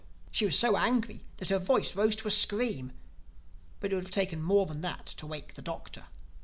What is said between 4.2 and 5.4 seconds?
more than that to